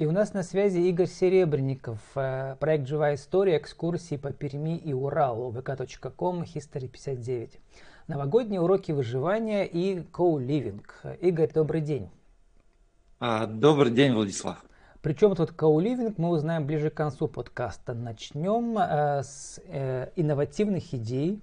И 0.00 0.06
у 0.06 0.12
нас 0.12 0.32
на 0.32 0.42
связи 0.42 0.78
Игорь 0.78 1.08
Серебренников, 1.08 1.98
э, 2.14 2.56
проект 2.58 2.88
«Живая 2.88 3.16
история», 3.16 3.58
экскурсии 3.58 4.16
по 4.16 4.32
Перми 4.32 4.78
и 4.78 4.94
Уралу, 4.94 5.52
vk.com, 5.52 6.40
history59. 6.40 7.50
Новогодние 8.08 8.62
уроки 8.62 8.92
выживания 8.92 9.64
и 9.64 10.00
коу-ливинг. 10.00 11.02
Игорь, 11.20 11.52
добрый 11.52 11.82
день. 11.82 12.08
А, 13.18 13.46
добрый 13.46 13.92
день, 13.92 14.14
Владислав. 14.14 14.64
Причем 15.02 15.34
тут 15.34 15.52
коу-ливинг 15.52 16.16
мы 16.16 16.30
узнаем 16.30 16.64
ближе 16.64 16.88
к 16.88 16.94
концу 16.94 17.28
подкаста. 17.28 17.92
Начнем 17.92 18.78
э, 18.78 19.22
с 19.22 19.60
э, 19.66 20.12
инновативных 20.16 20.94
идей 20.94 21.42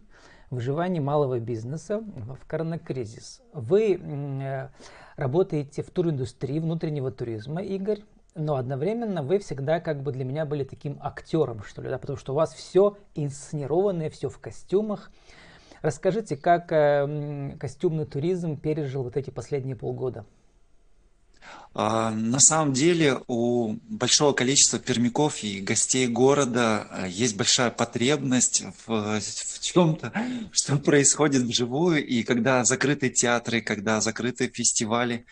выживания 0.49 0.99
малого 0.99 1.39
бизнеса 1.39 1.99
в 1.99 2.39
коронакризис. 2.47 3.39
Вы 3.53 4.01
э, 4.01 4.69
работаете 5.15 5.83
в 5.83 5.91
туриндустрии 5.91 6.57
внутреннего 6.57 7.11
туризма, 7.11 7.61
Игорь 7.61 8.01
но 8.37 8.55
одновременно 8.55 9.23
вы 9.23 9.39
всегда 9.39 9.79
как 9.79 10.01
бы 10.03 10.11
для 10.11 10.23
меня 10.23 10.45
были 10.45 10.63
таким 10.63 10.97
актером, 11.01 11.63
что 11.63 11.81
ли, 11.81 11.89
да, 11.89 11.97
потому 11.97 12.17
что 12.17 12.33
у 12.33 12.35
вас 12.35 12.53
все 12.53 12.97
инсценированное, 13.15 14.09
все 14.09 14.29
в 14.29 14.39
костюмах. 14.39 15.11
Расскажите, 15.81 16.37
как 16.37 16.71
э, 16.71 17.55
костюмный 17.59 18.05
туризм 18.05 18.57
пережил 18.57 19.03
вот 19.03 19.17
эти 19.17 19.29
последние 19.29 19.75
полгода? 19.75 20.25
А, 21.73 22.11
на 22.11 22.39
самом 22.39 22.73
деле 22.73 23.19
у 23.27 23.75
большого 23.87 24.33
количества 24.33 24.79
пермяков 24.79 25.43
и 25.43 25.61
гостей 25.61 26.07
города 26.07 26.87
э, 26.89 27.05
есть 27.09 27.37
большая 27.37 27.69
потребность 27.69 28.63
в, 28.85 29.19
в 29.19 29.59
чем-то, 29.61 30.11
что 30.51 30.77
происходит 30.77 31.43
вживую. 31.43 32.05
И 32.05 32.23
когда 32.23 32.63
закрыты 32.63 33.09
театры, 33.09 33.61
когда 33.61 34.01
закрыты 34.01 34.51
фестивали, 34.53 35.25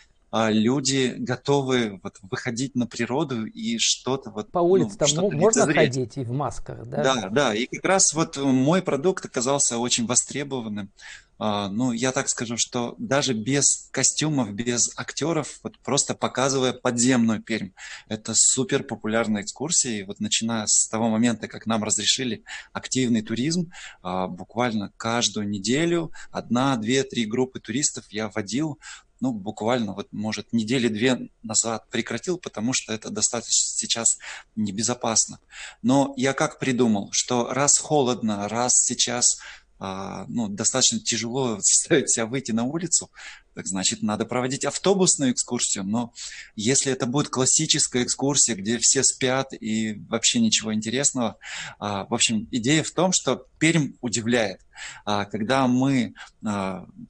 люди 0.50 1.14
готовы 1.16 2.00
вот 2.02 2.18
выходить 2.22 2.74
на 2.74 2.86
природу 2.86 3.46
и 3.46 3.78
что-то 3.78 4.30
вот 4.30 4.50
по 4.50 4.58
улице 4.58 4.96
ну, 5.00 5.06
там 5.06 5.38
можно 5.38 5.60
лицезреть. 5.60 5.76
ходить 5.76 6.16
и 6.16 6.24
в 6.24 6.32
масках, 6.32 6.86
да? 6.88 7.02
Да, 7.02 7.28
да. 7.28 7.54
И 7.54 7.66
как 7.66 7.84
раз 7.84 8.12
вот 8.12 8.36
мой 8.36 8.82
продукт 8.82 9.24
оказался 9.24 9.78
очень 9.78 10.06
востребованным. 10.06 10.90
Uh, 11.38 11.68
ну, 11.68 11.92
я 11.92 12.12
так 12.12 12.30
скажу, 12.30 12.56
что 12.56 12.94
даже 12.96 13.34
без 13.34 13.90
костюмов, 13.90 14.54
без 14.54 14.90
актеров, 14.96 15.60
вот 15.62 15.78
просто 15.80 16.14
показывая 16.14 16.72
подземную 16.72 17.42
Пермь, 17.42 17.72
это 18.08 18.32
супер 18.34 18.82
популярная 18.82 19.42
экскурсия. 19.42 20.00
И 20.00 20.02
вот 20.04 20.18
начиная 20.18 20.64
с 20.66 20.88
того 20.88 21.10
момента, 21.10 21.46
как 21.46 21.66
нам 21.66 21.84
разрешили 21.84 22.42
активный 22.72 23.20
туризм, 23.20 23.70
uh, 24.02 24.28
буквально 24.28 24.92
каждую 24.96 25.46
неделю 25.46 26.10
одна, 26.30 26.76
две, 26.76 27.02
три 27.02 27.26
группы 27.26 27.60
туристов 27.60 28.06
я 28.08 28.30
водил 28.30 28.78
ну, 29.20 29.32
буквально, 29.32 29.94
вот, 29.94 30.08
может, 30.12 30.52
недели-две 30.52 31.30
назад 31.42 31.88
прекратил, 31.90 32.38
потому 32.38 32.72
что 32.74 32.92
это 32.92 33.10
достаточно 33.10 33.52
сейчас 33.52 34.18
небезопасно. 34.56 35.40
Но 35.82 36.12
я 36.16 36.32
как 36.32 36.58
придумал, 36.58 37.08
что 37.12 37.52
раз 37.52 37.78
холодно, 37.78 38.48
раз 38.48 38.74
сейчас 38.74 39.38
ну, 39.78 40.48
достаточно 40.48 41.00
тяжело 41.00 41.56
заставить 41.58 42.10
себя 42.10 42.26
выйти 42.26 42.52
на 42.52 42.64
улицу, 42.64 43.10
так 43.56 43.66
значит, 43.66 44.02
надо 44.02 44.26
проводить 44.26 44.66
автобусную 44.66 45.32
экскурсию. 45.32 45.84
Но 45.84 46.12
если 46.56 46.92
это 46.92 47.06
будет 47.06 47.30
классическая 47.30 48.02
экскурсия, 48.02 48.54
где 48.54 48.76
все 48.78 49.02
спят 49.02 49.54
и 49.58 49.94
вообще 50.10 50.40
ничего 50.40 50.74
интересного, 50.74 51.38
а, 51.78 52.04
в 52.04 52.12
общем, 52.12 52.46
идея 52.50 52.82
в 52.82 52.90
том, 52.90 53.12
что 53.12 53.46
Пермь 53.58 53.94
удивляет. 54.02 54.60
А, 55.06 55.24
когда 55.24 55.66
мы 55.66 56.12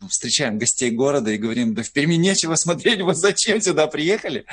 встречаем 0.08 0.56
гостей 0.58 0.92
города 0.92 1.32
и 1.32 1.36
говорим, 1.36 1.74
да 1.74 1.82
в 1.82 1.90
Перми 1.90 2.14
нечего 2.14 2.54
смотреть, 2.54 3.00
вот 3.02 3.16
зачем 3.16 3.60
сюда 3.60 3.88
приехали, 3.88 4.46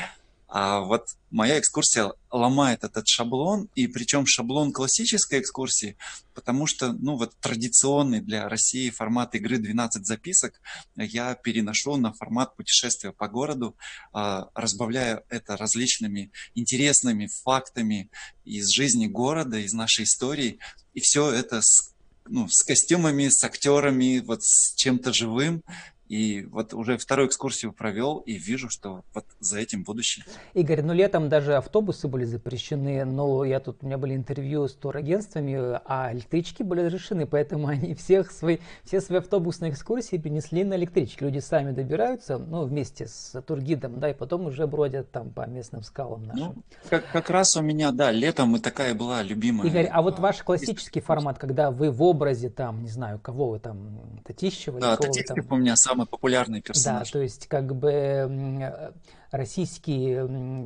а 0.56 0.82
вот 0.82 1.08
моя 1.32 1.58
экскурсия 1.58 2.14
ломает 2.30 2.84
этот 2.84 3.08
шаблон, 3.08 3.70
и 3.74 3.88
причем 3.88 4.28
шаблон 4.28 4.72
классической 4.72 5.40
экскурсии, 5.40 5.98
потому 6.36 6.68
что, 6.68 6.94
ну 6.94 7.18
вот 7.18 7.36
традиционный 7.40 8.22
для 8.22 8.48
России 8.48 8.92
формат 8.92 9.34
игры 9.34 9.58
12 9.58 10.06
записок 10.06 10.62
я 10.96 11.34
переношу 11.34 11.98
на 11.98 12.14
формат 12.14 12.56
путешествия 12.56 13.12
по 13.12 13.28
городу, 13.28 13.76
а, 14.12 14.50
разбавляю 14.54 15.24
это 15.30 15.58
различными 15.58 16.32
интересными 16.54 17.28
фактами 17.44 18.12
из 18.46 18.70
жизни 18.70 19.08
города, 19.08 19.58
из 19.58 19.74
нашей 19.74 20.04
истории, 20.04 20.60
и 20.94 21.00
все 21.00 21.32
это 21.32 21.64
с 21.64 21.94
ну, 22.26 22.48
с 22.48 22.64
костюмами, 22.64 23.28
с 23.28 23.44
актерами, 23.44 24.20
вот 24.20 24.44
с 24.44 24.76
чем-то 24.76 25.14
живым. 25.14 25.64
И 26.10 26.46
вот 26.52 26.74
уже 26.74 26.98
вторую 26.98 27.28
экскурсию 27.28 27.72
провел 27.72 28.18
и 28.20 28.34
вижу, 28.34 28.70
что 28.70 29.04
вот 29.14 29.26
за 29.40 29.60
этим 29.60 29.84
будущее. 29.84 30.26
Игорь, 30.54 30.82
ну 30.82 30.94
летом 30.94 31.30
даже 31.30 31.56
автобусы 31.56 32.08
были 32.08 32.26
запрещены, 32.26 33.06
но 33.06 33.46
я 33.46 33.60
тут, 33.60 33.80
у 33.82 33.86
меня 33.86 33.98
были 33.98 34.16
интервью 34.16 34.68
с 34.68 34.74
турагентствами, 34.74 35.80
а 35.86 36.12
электрички 36.14 36.62
были 36.62 36.82
разрешены, 36.82 37.26
поэтому 37.26 37.68
они 37.70 37.96
всех 37.96 38.32
свои, 38.32 38.58
все 38.84 39.02
свои 39.02 39.20
автобусные 39.20 39.72
экскурсии 39.72 40.18
перенесли 40.18 40.64
на 40.64 40.76
электрички. 40.76 41.24
Люди 41.24 41.40
сами 41.40 41.72
добираются, 41.72 42.38
ну, 42.38 42.66
вместе 42.66 43.08
с 43.08 43.42
тургидом, 43.42 44.00
да, 44.00 44.10
и 44.10 44.14
потом 44.14 44.46
уже 44.46 44.68
бродят 44.68 45.12
там 45.12 45.32
по 45.32 45.48
местным 45.48 45.84
скалам 45.84 46.26
нашим. 46.26 46.54
Ну, 46.56 46.64
как, 46.90 47.10
как 47.12 47.30
раз 47.30 47.56
у 47.56 47.62
меня, 47.62 47.92
да, 47.92 48.12
летом 48.12 48.56
и 48.56 48.60
такая 48.60 48.94
была 48.94 49.24
любимая. 49.24 49.68
Игорь, 49.68 49.86
а 49.86 50.02
вот 50.02 50.20
ваш 50.20 50.44
классический 50.44 51.00
формат, 51.00 51.40
когда 51.40 51.72
вы 51.72 51.92
в 51.92 52.04
образе 52.04 52.50
там, 52.50 52.84
не 52.84 52.90
знаю, 52.90 53.20
кого 53.20 53.50
вы 53.50 53.60
там, 53.60 54.20
Татищева? 54.26 54.80
Да, 54.80 54.98
Татищев 54.98 55.50
у 55.50 55.56
меня 55.56 55.76
самый 55.76 55.93
самый 55.94 56.08
популярный 56.08 56.62
персонаж. 56.62 57.12
Да, 57.12 57.20
то 57.20 57.22
есть 57.22 57.48
как 57.48 57.76
бы 57.76 58.94
российский 59.32 60.20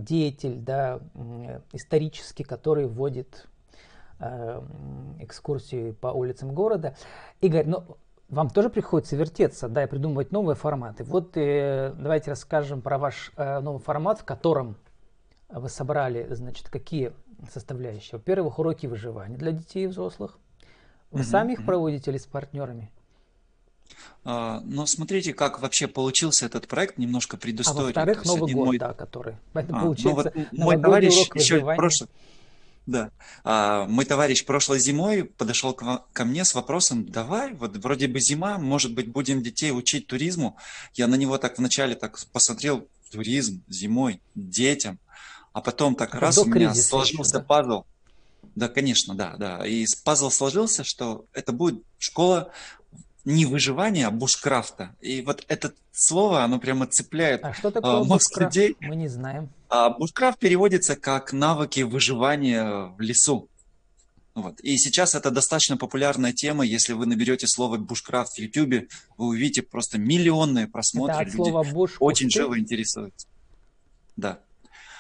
деятель, 0.04 0.58
да, 0.58 1.00
исторический, 1.74 2.44
который 2.44 2.88
вводит 2.88 3.48
э, 4.20 4.62
экскурсии 5.20 5.92
по 5.92 6.08
улицам 6.08 6.54
города. 6.54 6.96
Игорь, 7.42 7.66
ну, 7.66 7.84
вам 8.30 8.50
тоже 8.50 8.70
приходится 8.70 9.16
вертеться, 9.16 9.70
да, 9.70 9.84
и 9.84 9.88
придумывать 9.88 10.32
новые 10.32 10.56
форматы. 10.56 11.04
Вот 11.04 11.38
э, 11.38 11.94
давайте 11.98 12.32
расскажем 12.32 12.82
про 12.82 12.98
ваш 12.98 13.32
э, 13.38 13.60
новый 13.60 13.80
формат, 13.82 14.20
в 14.20 14.26
котором 14.26 14.78
вы 15.50 15.70
собрали, 15.70 16.28
значит, 16.34 16.70
какие 16.70 17.14
составляющие. 17.54 18.18
Во-первых, 18.18 18.60
уроки 18.60 18.86
выживания 18.86 19.38
для 19.38 19.52
детей 19.52 19.86
и 19.86 19.88
взрослых. 19.88 20.38
Вы 21.12 21.22
mm-hmm. 21.22 21.24
сами 21.24 21.54
их 21.54 21.66
проводите 21.66 22.12
или 22.12 22.18
с 22.18 22.26
партнерами? 22.26 22.92
А, 24.24 24.62
но 24.66 24.86
смотрите, 24.86 25.34
как 25.34 25.62
вообще 25.62 25.88
получился 25.88 26.46
этот 26.46 26.68
проект, 26.68 26.98
немножко 26.98 27.38
предыстория. 27.38 27.82
А 27.82 27.86
во-вторых, 27.86 28.26
Новый 28.26 28.54
год, 28.54 28.66
мой... 28.66 28.78
да, 28.78 28.94
который. 28.94 29.36
Это 29.54 29.76
а, 29.76 29.80
получается 29.82 30.32
ну 30.36 30.42
вот 30.42 30.54
мой 30.54 30.82
товарищ 30.82 31.30
еще 31.34 31.60
прошлый... 31.62 32.10
Да. 32.86 33.12
А, 33.44 33.86
мой 33.86 34.06
товарищ 34.06 34.46
прошлой 34.46 34.80
зимой 34.80 35.26
подошел 35.26 35.74
к, 35.74 36.04
ко 36.14 36.26
мне 36.26 36.46
с 36.46 36.56
вопросом, 36.56 37.06
давай, 37.06 37.54
вот 37.54 37.76
вроде 37.78 38.08
бы 38.08 38.20
зима, 38.20 38.58
может 38.58 38.94
быть, 38.94 39.10
будем 39.10 39.44
детей 39.44 39.72
учить 39.72 40.08
туризму. 40.08 40.58
Я 40.94 41.08
на 41.08 41.16
него 41.16 41.38
так 41.38 41.58
вначале 41.58 41.96
так 41.96 42.18
посмотрел, 42.32 42.88
туризм 43.12 43.64
зимой, 43.68 44.22
детям, 44.36 45.00
а 45.54 45.62
потом 45.62 45.96
так 45.96 46.10
Это 46.10 46.20
раз 46.20 46.38
у 46.38 46.46
меня 46.46 46.74
сложился 46.74 47.38
еще, 47.38 47.40
да? 47.40 47.46
пазл. 47.46 47.84
Да, 48.56 48.70
конечно, 48.70 49.16
да, 49.16 49.36
да. 49.38 49.68
И 49.68 49.86
пазл 50.04 50.30
сложился, 50.30 50.84
что 50.84 51.26
это 51.34 51.52
будет 51.52 51.84
школа 52.00 52.52
не 53.28 53.46
выживания, 53.46 54.08
а 54.08 54.12
бушкрафта. 54.12 54.96
И 55.02 55.22
вот 55.22 55.44
это 55.50 55.74
слово, 55.92 56.44
оно 56.44 56.60
прямо 56.60 56.88
цепляет 56.88 57.44
а 57.44 57.54
что 57.54 57.72
такое 57.72 58.04
мозг 58.04 58.30
бушкрафт? 58.30 58.56
людей. 58.56 58.78
Мы 58.80 58.96
не 58.96 59.10
знаем. 59.10 59.50
А 59.68 59.90
бушкрафт 59.90 60.40
переводится 60.40 60.96
как 60.96 61.34
навыки 61.34 61.82
выживания 61.82 62.94
в 62.98 63.02
лесу. 63.02 63.50
Вот. 64.34 64.62
И 64.62 64.78
сейчас 64.78 65.14
это 65.14 65.30
достаточно 65.30 65.76
популярная 65.76 66.32
тема. 66.32 66.64
Если 66.64 66.94
вы 66.94 67.06
наберете 67.06 67.48
слово 67.48 67.78
бушкрафт 67.78 68.36
в 68.36 68.40
YouTube, 68.40 68.88
вы 69.18 69.28
увидите 69.28 69.62
просто 69.62 69.98
миллионные 69.98 70.68
просмотры. 70.68 71.16
Это 71.16 71.22
от 71.24 71.28
Люди 71.28 71.36
слова 71.36 71.64
буш 71.64 71.98
очень 72.00 72.30
живо 72.30 72.58
интересуются. 72.58 73.28
Да. 74.16 74.40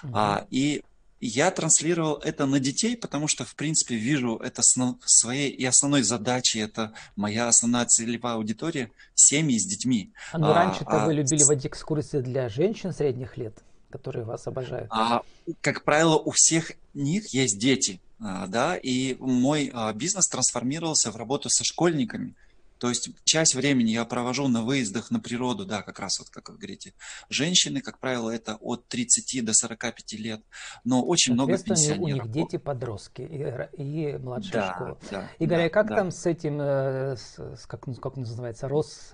Угу. 0.03 0.11
А, 0.13 0.45
и 0.49 0.83
я 1.19 1.49
транслировал 1.51 2.15
это 2.17 2.45
на 2.45 2.59
детей, 2.59 2.95
потому 2.95 3.27
что, 3.27 3.43
в 3.43 3.55
принципе, 3.55 3.95
вижу 3.95 4.37
это 4.37 4.61
своей 5.05 5.49
и 5.49 5.65
основной 5.65 6.03
задачей, 6.03 6.59
это 6.59 6.93
моя 7.15 7.47
основная 7.47 7.85
целевая 7.85 8.35
аудитория, 8.35 8.91
семьи 9.15 9.57
с 9.57 9.65
детьми. 9.65 10.11
А 10.31 10.37
ну, 10.37 10.53
раньше-то 10.53 11.03
а, 11.03 11.05
вы 11.05 11.13
любили 11.13 11.43
водить 11.43 11.67
экскурсии 11.67 12.17
для 12.17 12.49
женщин 12.49 12.93
средних 12.93 13.37
лет, 13.37 13.57
которые 13.89 14.25
вас 14.25 14.45
обожают. 14.47 14.87
А, 14.91 15.21
как 15.61 15.83
правило, 15.83 16.17
у 16.17 16.31
всех 16.31 16.73
них 16.93 17.33
есть 17.33 17.59
дети, 17.59 17.99
а, 18.19 18.47
да, 18.47 18.75
и 18.75 19.15
мой 19.19 19.71
а, 19.73 19.93
бизнес 19.93 20.27
трансформировался 20.27 21.11
в 21.11 21.15
работу 21.15 21.49
со 21.49 21.63
школьниками. 21.63 22.35
То 22.79 22.89
есть 22.89 23.09
часть 23.23 23.55
времени 23.55 23.91
я 23.91 24.05
провожу 24.05 24.47
на 24.47 24.63
выездах 24.63 25.11
на 25.11 25.19
природу, 25.19 25.65
да, 25.65 25.81
как 25.81 25.99
раз 25.99 26.19
вот, 26.19 26.29
как 26.29 26.49
вы 26.49 26.57
говорите. 26.57 26.93
Женщины, 27.29 27.81
как 27.81 27.99
правило, 27.99 28.29
это 28.29 28.55
от 28.55 28.87
30 28.87 29.43
до 29.45 29.53
45 29.53 30.13
лет, 30.13 30.41
но 30.83 31.03
очень 31.03 31.33
много 31.33 31.57
пенсионеров. 31.57 32.03
у 32.03 32.07
них 32.07 32.31
дети 32.31 32.57
подростки 32.57 33.21
и, 33.21 33.83
и 33.83 34.17
младшая 34.17 34.61
да, 34.61 34.73
школа. 34.73 34.97
Да, 35.11 35.29
Игорь, 35.39 35.57
да, 35.59 35.65
а 35.65 35.69
как 35.69 35.87
да. 35.87 35.95
там 35.95 36.11
с 36.11 36.25
этим, 36.25 36.59
э, 36.61 37.15
с, 37.17 37.65
как, 37.67 37.85
как 38.01 38.17
называется, 38.17 38.67
Рос 38.67 39.13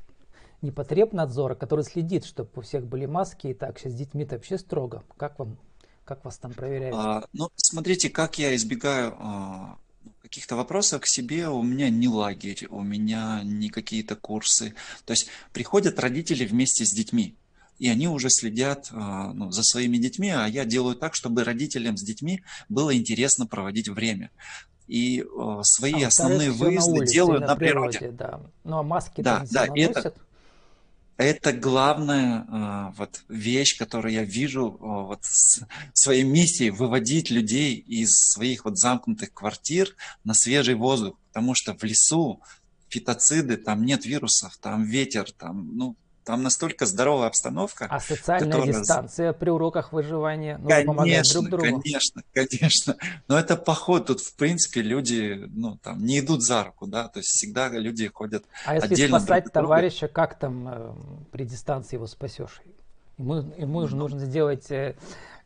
непотребнадзора, 0.63 1.55
который 1.55 1.83
следит, 1.83 2.25
чтобы 2.25 2.49
у 2.55 2.61
всех 2.61 2.85
были 2.85 3.05
маски 3.05 3.47
и 3.47 3.53
так, 3.53 3.77
сейчас 3.77 3.93
с 3.93 3.95
детьми-то 3.95 4.35
вообще 4.35 4.57
строго. 4.57 5.03
Как 5.17 5.37
вам 5.37 5.57
Как 6.05 6.25
вас 6.25 6.37
там 6.37 6.53
проверяют? 6.53 6.95
А, 6.95 7.25
ну, 7.33 7.49
смотрите, 7.55 8.09
как 8.09 8.37
я 8.39 8.55
избегаю 8.55 9.15
а, 9.19 9.77
каких-то 10.23 10.55
вопросов 10.55 11.01
к 11.01 11.05
себе, 11.05 11.49
у 11.49 11.61
меня 11.61 11.89
не 11.89 12.07
лагерь, 12.07 12.65
у 12.69 12.81
меня 12.81 13.41
не 13.43 13.69
какие-то 13.69 14.15
курсы. 14.15 14.73
То 15.05 15.11
есть 15.11 15.27
приходят 15.51 15.99
родители 15.99 16.45
вместе 16.45 16.85
с 16.85 16.91
детьми, 16.91 17.35
и 17.77 17.89
они 17.89 18.07
уже 18.07 18.29
следят 18.29 18.87
а, 18.91 19.33
ну, 19.33 19.51
за 19.51 19.63
своими 19.63 19.97
детьми, 19.97 20.29
а 20.29 20.47
я 20.47 20.63
делаю 20.63 20.95
так, 20.95 21.13
чтобы 21.13 21.43
родителям 21.43 21.97
с 21.97 22.03
детьми 22.03 22.41
было 22.69 22.95
интересно 22.95 23.45
проводить 23.45 23.89
время 23.89 24.31
и 24.87 25.21
э, 25.21 25.59
свои 25.63 26.03
а 26.03 26.07
основные 26.07 26.51
выезды 26.51 26.91
улице, 26.91 27.13
делаю 27.13 27.41
на, 27.41 27.47
на 27.47 27.55
природе. 27.55 27.99
природе. 27.99 28.17
Да. 28.17 28.41
Ну 28.63 28.77
а 28.77 28.83
маски 28.83 29.21
да, 29.21 29.45
да, 29.51 29.67
это, 29.75 30.13
это 31.17 31.53
главная 31.53 32.41
э, 32.41 32.93
вот 32.97 33.23
вещь, 33.29 33.77
которую 33.77 34.13
я 34.13 34.23
вижу 34.23 34.69
э, 34.69 34.77
вот 34.81 35.19
с, 35.23 35.61
своей 35.93 36.23
миссией 36.23 36.71
выводить 36.71 37.29
людей 37.29 37.75
из 37.75 38.11
своих 38.11 38.65
вот 38.65 38.77
замкнутых 38.77 39.33
квартир 39.33 39.95
на 40.23 40.33
свежий 40.33 40.75
воздух, 40.75 41.17
потому 41.27 41.53
что 41.53 41.75
в 41.75 41.83
лесу 41.83 42.41
фитоциды, 42.89 43.57
там 43.57 43.85
нет 43.85 44.05
вирусов, 44.05 44.57
там 44.57 44.83
ветер, 44.83 45.31
там 45.31 45.75
ну 45.75 45.95
там 46.23 46.43
настолько 46.43 46.85
здоровая 46.85 47.27
обстановка. 47.27 47.87
А 47.89 47.99
социальная 47.99 48.51
которая... 48.51 48.73
дистанция 48.73 49.33
при 49.33 49.49
уроках 49.49 49.93
выживания 49.93 50.59
ну, 50.61 50.95
конечно, 50.95 51.41
друг 51.41 51.61
другу? 51.61 51.81
Конечно, 51.81 52.23
конечно. 52.33 52.97
Но 53.27 53.37
это 53.37 53.55
поход. 53.55 54.07
Тут, 54.07 54.21
в 54.21 54.35
принципе, 54.35 54.81
люди 54.81 55.49
ну, 55.53 55.77
там, 55.83 56.03
не 56.03 56.19
идут 56.19 56.43
за 56.43 56.63
руку, 56.63 56.87
да, 56.87 57.07
то 57.07 57.19
есть 57.19 57.29
всегда 57.29 57.69
люди 57.69 58.07
ходят 58.07 58.45
А 58.65 58.75
если 58.75 58.93
отдельно 58.93 59.19
спасать 59.19 59.43
друг 59.45 59.53
товарища, 59.53 60.07
как 60.07 60.39
там 60.39 60.67
э, 60.67 60.93
при 61.31 61.45
дистанции 61.45 61.95
его 61.95 62.07
спасешь? 62.07 62.61
Ему, 63.17 63.53
ему 63.57 63.87
же 63.87 63.95
нужно 63.95 64.19
сделать 64.19 64.71
э, 64.71 64.95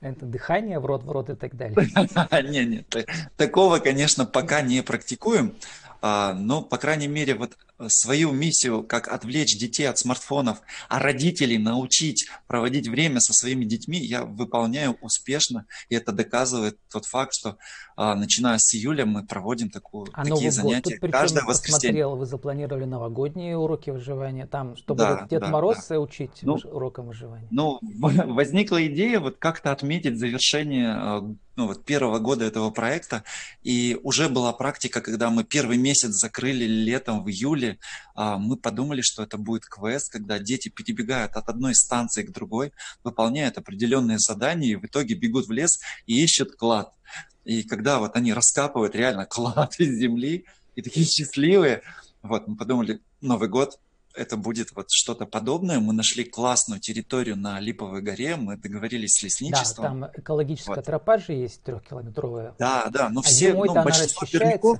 это 0.01 0.25
дыхание 0.25 0.79
в 0.79 0.85
рот, 0.85 1.03
в 1.03 1.11
рот 1.11 1.29
и 1.29 1.35
так 1.35 1.55
далее. 1.55 1.75
Не, 2.49 2.65
нет, 2.65 2.95
такого, 3.35 3.79
конечно, 3.79 4.25
пока 4.25 4.61
не 4.61 4.81
практикуем. 4.83 5.55
А, 6.01 6.33
но, 6.33 6.61
по 6.61 6.77
крайней 6.77 7.07
мере, 7.07 7.33
вот 7.33 7.57
свою 7.87 8.31
миссию, 8.31 8.83
как 8.83 9.07
отвлечь 9.07 9.57
детей 9.57 9.85
от 9.85 9.97
смартфонов, 9.97 10.61
а 10.89 10.99
родителей 10.99 11.57
научить 11.57 12.27
проводить 12.47 12.87
время 12.87 13.19
со 13.19 13.33
своими 13.33 13.65
детьми, 13.65 13.99
я 13.99 14.23
выполняю 14.25 14.97
успешно. 15.01 15.65
И 15.89 15.95
это 15.95 16.11
доказывает 16.11 16.79
тот 16.89 17.05
факт, 17.05 17.33
что 17.33 17.57
а, 17.95 18.15
начиная 18.15 18.57
с 18.57 18.73
июля 18.73 19.05
мы 19.05 19.25
проводим 19.25 19.69
такую, 19.69 20.07
а 20.13 20.23
такие 20.23 20.51
занятия 20.51 20.97
Тут, 20.99 21.11
каждое 21.11 21.43
воскресенье. 21.43 21.73
Посмотрел, 21.73 22.15
вы 22.15 22.25
запланировали 22.25 22.85
новогодние 22.85 23.57
уроки 23.57 23.89
выживания, 23.89 24.47
там, 24.47 24.75
чтобы 24.75 24.99
да, 24.99 25.27
Дед 25.29 25.41
да, 25.41 25.47
Мороз 25.49 25.87
да. 25.87 25.99
учить 25.99 26.39
ну, 26.41 26.59
урокам 26.63 27.07
выживания. 27.07 27.47
Ну, 27.51 27.79
возникла 27.81 28.85
идея 28.87 29.19
вот 29.19 29.37
как-то 29.37 29.71
отметить 29.71 30.17
завершение 30.17 30.89
а, 30.89 31.35
ну, 31.57 31.67
вот 31.67 31.83
первого 31.83 32.19
года 32.19 32.45
этого 32.45 32.69
проекта, 32.69 33.23
и 33.63 33.99
уже 34.03 34.29
была 34.29 34.53
практика, 34.53 35.01
когда 35.01 35.31
мы 35.31 35.43
первый 35.43 35.77
месяц 35.77 36.11
закрыли 36.11 36.65
летом 36.65 37.23
в 37.23 37.29
июле, 37.29 37.66
а, 38.15 38.37
мы 38.37 38.57
подумали, 38.57 39.01
что 39.01 39.23
это 39.23 39.37
будет 39.37 39.65
квест, 39.65 40.11
когда 40.11 40.39
дети 40.39 40.69
перебегают 40.69 41.33
от 41.33 41.49
одной 41.49 41.75
станции 41.75 42.23
к 42.23 42.31
другой, 42.31 42.71
выполняют 43.03 43.57
определенные 43.57 44.19
задания 44.19 44.69
и 44.69 44.75
в 44.75 44.85
итоге 44.85 45.15
бегут 45.15 45.47
в 45.47 45.51
лес 45.51 45.79
и 46.05 46.23
ищут 46.23 46.55
клад. 46.55 46.93
И 47.45 47.63
когда 47.63 47.99
вот 47.99 48.15
они 48.15 48.33
раскапывают 48.33 48.95
реально 48.95 49.25
клад 49.25 49.79
из 49.79 49.97
земли 49.99 50.45
и 50.75 50.81
такие 50.81 51.05
счастливые, 51.05 51.81
вот 52.21 52.47
мы 52.47 52.55
подумали, 52.55 53.01
Новый 53.21 53.49
год, 53.49 53.79
это 54.17 54.35
будет 54.35 54.75
вот 54.75 54.87
что-то 54.89 55.25
подобное. 55.25 55.79
Мы 55.79 55.93
нашли 55.93 56.23
классную 56.23 56.81
территорию 56.81 57.37
на 57.37 57.59
Липовой 57.59 58.01
горе, 58.01 58.35
мы 58.35 58.57
договорились 58.57 59.11
с 59.11 59.23
лесничеством. 59.23 60.01
Да, 60.01 60.07
там 60.07 60.11
экологическая 60.15 60.75
вот. 60.75 60.85
тропа 60.85 61.17
же 61.19 61.33
есть 61.33 61.61
трехкилометровая. 61.63 62.55
Да, 62.59 62.87
да, 62.91 63.09
но 63.09 63.21
а 63.21 63.23
все, 63.23 63.53
ну, 63.53 63.73
большинство 63.73 64.27
пермяков, 64.27 64.79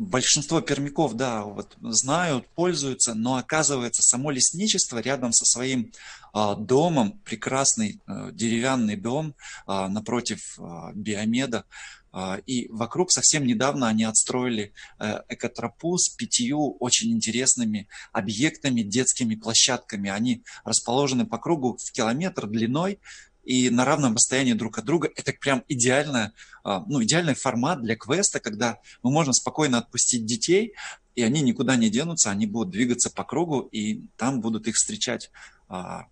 большинство 0.00 0.62
пермяков, 0.62 1.14
да, 1.14 1.44
вот 1.44 1.76
знают, 1.82 2.48
пользуются, 2.48 3.14
но 3.14 3.36
оказывается 3.36 4.02
само 4.02 4.30
лесничество 4.30 4.98
рядом 4.98 5.32
со 5.32 5.44
своим 5.44 5.92
а, 6.32 6.54
домом, 6.54 7.20
прекрасный 7.24 8.00
а, 8.06 8.30
деревянный 8.32 8.96
дом 8.96 9.34
а, 9.66 9.88
напротив 9.88 10.58
а, 10.58 10.92
биомеда, 10.94 11.66
а, 12.12 12.38
и 12.46 12.68
вокруг 12.70 13.12
совсем 13.12 13.46
недавно 13.46 13.88
они 13.88 14.04
отстроили 14.04 14.72
э, 14.98 15.20
экотропу 15.28 15.96
с 15.96 16.08
пятью 16.08 16.76
очень 16.80 17.12
интересными 17.12 17.88
объектами, 18.12 18.82
детскими 18.82 19.36
площадками. 19.36 20.10
Они 20.10 20.42
расположены 20.64 21.24
по 21.24 21.38
кругу 21.38 21.78
в 21.80 21.92
километр 21.92 22.48
длиной 22.48 22.98
и 23.44 23.70
на 23.70 23.84
равном 23.84 24.14
расстоянии 24.14 24.52
друг 24.52 24.78
от 24.78 24.84
друга. 24.84 25.10
Это 25.16 25.32
прям 25.32 25.64
идеально, 25.68 26.32
а, 26.62 26.84
ну, 26.86 27.02
идеальный 27.02 27.34
формат 27.34 27.82
для 27.82 27.96
квеста, 27.96 28.40
когда 28.40 28.78
мы 29.02 29.10
можем 29.10 29.32
спокойно 29.32 29.78
отпустить 29.78 30.26
детей, 30.26 30.74
и 31.14 31.22
они 31.22 31.42
никуда 31.42 31.76
не 31.76 31.90
денутся, 31.90 32.30
они 32.30 32.46
будут 32.46 32.70
двигаться 32.70 33.10
по 33.10 33.24
кругу, 33.24 33.60
и 33.72 34.02
там 34.16 34.40
будут 34.40 34.68
их 34.68 34.76
встречать 34.76 35.30
а, 35.68 36.06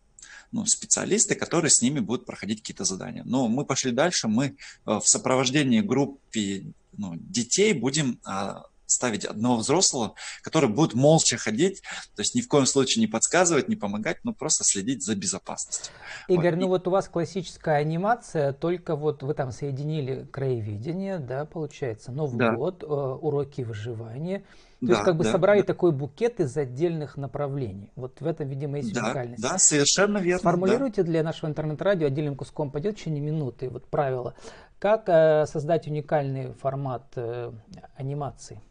ну, 0.52 0.64
специалисты, 0.66 1.34
которые 1.34 1.70
с 1.70 1.82
ними 1.82 2.00
будут 2.00 2.26
проходить 2.26 2.60
какие-то 2.60 2.84
задания. 2.84 3.22
Но 3.24 3.48
мы 3.48 3.64
пошли 3.64 3.92
дальше, 3.92 4.28
мы 4.28 4.46
э, 4.46 4.52
в 4.86 5.02
сопровождении 5.04 5.80
группы 5.80 6.64
ну, 6.96 7.16
детей 7.16 7.74
будем 7.74 8.18
а, 8.24 8.64
ставить 8.90 9.24
одного 9.24 9.56
взрослого, 9.56 10.14
который 10.42 10.68
будет 10.68 10.94
молча 10.94 11.36
ходить, 11.36 11.82
то 12.16 12.22
есть 12.22 12.34
ни 12.34 12.40
в 12.40 12.48
коем 12.48 12.66
случае 12.66 13.04
не 13.04 13.06
подсказывать, 13.06 13.68
не 13.68 13.76
помогать, 13.76 14.18
но 14.24 14.32
просто 14.32 14.64
следить 14.64 15.04
за 15.04 15.14
безопасностью. 15.14 15.92
Игорь, 16.28 16.54
вот. 16.54 16.60
ну 16.60 16.68
вот 16.68 16.88
у 16.88 16.90
вас 16.90 17.08
классическая 17.08 17.76
анимация, 17.76 18.52
только 18.52 18.96
вот 18.96 19.22
вы 19.22 19.34
там 19.34 19.52
соединили 19.52 20.26
краеведение, 20.30 21.18
да, 21.18 21.44
получается, 21.44 22.12
Новый 22.12 22.38
да. 22.38 22.54
год, 22.54 22.82
э, 22.82 22.86
уроки 22.86 23.62
выживания, 23.62 24.42
то 24.80 24.86
да, 24.86 24.92
есть 24.92 25.04
как 25.04 25.16
бы 25.16 25.24
да, 25.24 25.32
собрали 25.32 25.60
да. 25.60 25.66
такой 25.66 25.90
букет 25.90 26.38
из 26.38 26.56
отдельных 26.56 27.16
направлений. 27.16 27.90
Вот 27.96 28.20
в 28.20 28.26
этом, 28.26 28.48
видимо, 28.48 28.76
есть 28.76 28.94
да, 28.94 29.06
уникальность. 29.06 29.42
Да, 29.42 29.58
совершенно 29.58 30.18
верно. 30.18 30.38
Сформулируйте 30.38 31.02
да. 31.02 31.10
для 31.10 31.22
нашего 31.24 31.50
интернет-радио 31.50 32.06
отдельным 32.06 32.36
куском 32.36 32.70
пойдет 32.70 32.94
в 32.94 32.98
течение 32.98 33.20
минуты 33.20 33.70
вот 33.70 33.88
правила. 33.88 34.34
Как 34.78 35.08
э, 35.08 35.46
создать 35.46 35.88
уникальный 35.88 36.52
формат 36.52 37.06
э, 37.16 37.50
анимации? 37.96 38.62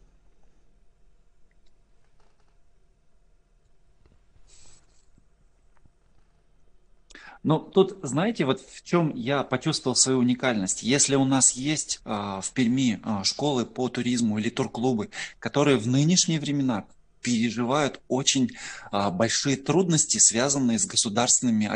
Ну, 7.43 7.59
тут, 7.59 7.97
знаете, 8.01 8.45
вот 8.45 8.61
в 8.61 8.83
чем 8.83 9.13
я 9.15 9.43
почувствовал 9.43 9.95
свою 9.95 10.19
уникальность. 10.19 10.83
Если 10.83 11.15
у 11.15 11.25
нас 11.25 11.51
есть 11.51 12.01
э, 12.03 12.09
в 12.09 12.51
Перми 12.53 12.99
э, 13.03 13.23
школы 13.23 13.65
по 13.65 13.89
туризму 13.89 14.37
или 14.37 14.49
турклубы, 14.49 15.09
которые 15.39 15.77
в 15.77 15.87
нынешние 15.87 16.39
времена 16.39 16.85
переживают 17.27 17.99
очень 18.07 18.51
а, 18.89 19.11
большие 19.11 19.57
трудности, 19.57 20.17
связанные 20.17 20.79
с 20.79 20.85
государственными 20.85 21.67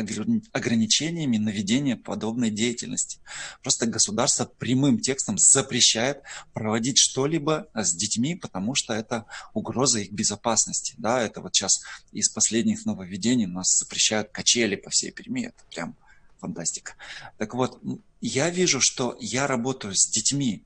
ограничениями 0.52 1.36
на 1.36 1.50
ведение 1.50 1.96
подобной 1.96 2.50
деятельности. 2.50 3.18
Просто 3.62 3.86
государство 3.86 4.46
прямым 4.46 4.98
текстом 4.98 5.36
запрещает 5.36 6.22
проводить 6.54 6.96
что-либо 6.96 7.68
с 7.74 7.94
детьми, 7.94 8.34
потому 8.34 8.74
что 8.74 8.94
это 8.94 9.26
угроза 9.52 10.00
их 10.00 10.10
безопасности. 10.10 10.94
Да, 10.96 11.20
это 11.20 11.42
вот 11.42 11.54
сейчас 11.54 11.82
из 12.12 12.30
последних 12.30 12.86
нововведений 12.86 13.44
у 13.44 13.50
нас 13.50 13.76
запрещают 13.78 14.30
качели 14.30 14.76
по 14.76 14.88
всей 14.88 15.10
Перми. 15.10 15.48
Это 15.48 15.62
прям 15.70 15.96
фантастика. 16.40 16.94
Так 17.36 17.52
вот, 17.52 17.78
я 18.22 18.48
вижу, 18.48 18.80
что 18.80 19.18
я 19.20 19.46
работаю 19.46 19.94
с 19.94 20.08
детьми, 20.08 20.64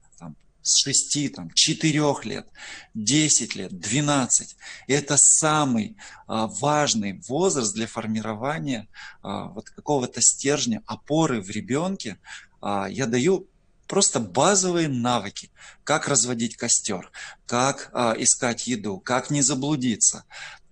с 0.66 0.82
6, 0.82 1.32
там, 1.32 1.50
4 1.52 2.14
лет, 2.24 2.46
10 2.94 3.54
лет, 3.54 3.78
12. 3.78 4.56
И 4.88 4.92
это 4.92 5.16
самый 5.16 5.96
а, 6.26 6.46
важный 6.46 7.20
возраст 7.28 7.74
для 7.74 7.86
формирования 7.86 8.88
а, 9.22 9.44
вот 9.48 9.70
какого-то 9.70 10.20
стержня, 10.20 10.82
опоры 10.86 11.40
в 11.40 11.50
ребенке. 11.50 12.18
А, 12.60 12.88
я 12.88 13.06
даю 13.06 13.46
просто 13.86 14.20
базовые 14.20 14.88
навыки, 14.88 15.50
как 15.84 16.08
разводить 16.08 16.56
костер, 16.56 17.10
как 17.46 17.90
а, 17.92 18.14
искать 18.18 18.66
еду, 18.66 18.98
как 18.98 19.30
не 19.30 19.42
заблудиться. 19.42 20.24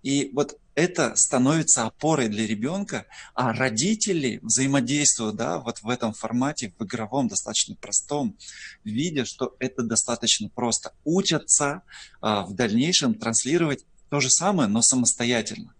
И 0.05 0.31
вот 0.35 0.59
это 0.75 1.17
становится 1.17 1.87
опорой 1.87 2.29
для 2.29 2.47
ребенка, 2.47 3.07
а 3.35 3.55
родители 3.55 4.39
взаимодействуют 4.43 5.37
да, 5.37 5.59
вот 5.59 5.81
в 5.81 5.89
этом 5.89 6.13
формате, 6.13 6.75
в 6.79 6.85
игровом, 6.85 7.29
достаточно 7.29 7.75
простом, 7.75 8.37
видя, 8.85 9.25
что 9.25 9.57
это 9.61 9.83
достаточно 9.83 10.51
просто. 10.51 10.93
Учатся 11.05 11.83
а, 12.21 12.45
в 12.45 12.55
дальнейшем 12.55 13.15
транслировать 13.15 13.87
то 14.11 14.21
же 14.21 14.29
самое, 14.29 14.69
но 14.69 14.83
самостоятельно. 14.83 15.75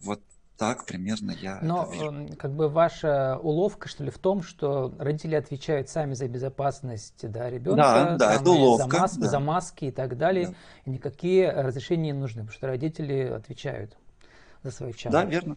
Вот 0.00 0.20
так 0.68 0.86
примерно 0.86 1.32
я 1.32 1.58
Но 1.62 1.88
вижу. 1.90 2.36
как 2.38 2.52
бы 2.52 2.68
ваша 2.68 3.38
уловка, 3.42 3.88
что 3.88 4.04
ли, 4.04 4.10
в 4.10 4.18
том, 4.18 4.42
что 4.42 4.94
родители 4.98 5.34
отвечают 5.34 5.88
сами 5.88 6.14
за 6.14 6.28
безопасность 6.28 7.28
да, 7.30 7.50
ребенка, 7.50 7.76
да, 7.76 8.16
да, 8.16 8.34
это 8.34 8.50
уловка, 8.50 8.90
за, 8.90 8.98
мас, 9.00 9.16
да. 9.16 9.28
за 9.28 9.40
маски 9.40 9.84
и 9.86 9.90
так 9.90 10.16
далее, 10.16 10.48
да. 10.48 10.54
и 10.86 10.90
никакие 10.90 11.50
разрешения 11.50 12.12
не 12.12 12.18
нужны, 12.18 12.42
потому 12.42 12.54
что 12.54 12.66
родители 12.66 13.22
отвечают 13.24 13.96
за 14.62 14.70
свою 14.70 14.92
часть. 14.92 15.12
Да, 15.12 15.24
верно. 15.24 15.56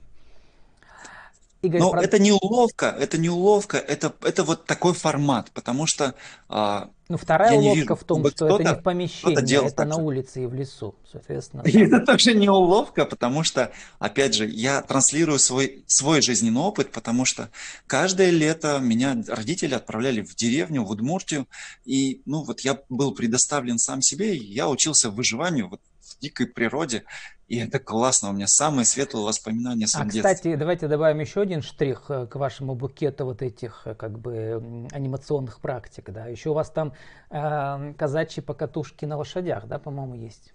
Игорь, 1.68 1.80
Но 1.82 1.92
про... 1.92 2.02
это 2.02 2.20
не 2.20 2.32
уловка, 2.32 2.96
это 3.00 3.18
не 3.18 3.30
уловка, 3.30 3.78
это, 3.78 4.14
это 4.22 4.44
вот 4.44 4.66
такой 4.66 4.94
формат, 4.94 5.52
потому 5.52 5.86
что 5.86 6.16
а, 6.50 6.90
ну, 7.10 7.18
вторая 7.18 7.54
уловка 7.54 7.80
вижу, 7.80 7.96
в 7.96 8.04
том, 8.04 8.28
что 8.30 8.48
это 8.48 8.64
не 8.64 8.76
в 8.76 8.84
помещении, 8.84 9.66
это 9.66 9.86
на 9.86 9.96
улице 9.96 10.44
и 10.44 10.46
в 10.46 10.54
лесу, 10.54 10.96
соответственно. 11.10 11.62
И 11.62 11.78
это 11.80 12.00
тоже 12.06 12.34
не 12.34 12.50
уловка, 12.50 13.06
потому 13.06 13.44
что, 13.44 13.72
опять 14.00 14.34
же, 14.34 14.46
я 14.46 14.82
транслирую 14.82 15.40
свой, 15.40 15.84
свой 15.88 16.22
жизненный 16.22 16.62
опыт, 16.62 16.92
потому 16.92 17.24
что 17.24 17.50
каждое 17.86 18.30
лето 18.30 18.80
меня 18.82 19.24
родители 19.28 19.74
отправляли 19.74 20.22
в 20.22 20.36
деревню, 20.36 20.84
в 20.84 20.92
Удмуртию, 20.92 21.48
и, 21.86 22.22
ну, 22.26 22.44
вот 22.44 22.62
я 22.62 22.80
был 22.90 23.14
предоставлен 23.14 23.78
сам 23.78 24.02
себе, 24.02 24.36
и 24.36 24.44
я 24.44 24.68
учился 24.68 25.10
выживанию 25.10 25.70
вот 25.70 25.82
в 26.02 26.20
дикой 26.20 26.48
природе, 26.48 27.04
и 27.48 27.60
это 27.60 27.80
классно, 27.80 28.30
у 28.30 28.34
меня 28.34 28.48
самые 28.48 28.86
светлые 28.86 29.26
воспоминания 29.26 29.86
о 29.86 29.88
своем 29.88 30.08
а, 30.08 30.10
кстати, 30.10 30.24
детстве. 30.24 30.58
давайте 30.58 30.88
добавим 30.88 31.20
еще 31.20 31.42
один 31.42 31.62
штрих 31.62 32.06
э, 32.10 32.28
к 32.28 32.36
вашему 32.36 32.76
букету 32.76 33.24
вот 33.24 33.42
этих 33.42 33.84
э, 33.86 33.96
как 33.96 34.20
бы 34.20 34.88
анимационных 34.92 35.62
практик. 35.62 36.10
Да? 36.12 36.28
Еще 36.28 36.50
у 36.50 36.54
вас 36.54 36.70
там 36.70 36.92
э, 37.30 37.94
казачьи 37.98 38.44
покатушки 38.44 39.06
на 39.06 39.18
лошадях, 39.18 39.66
да, 39.68 39.80
по-моему, 39.80 40.16
есть? 40.16 40.54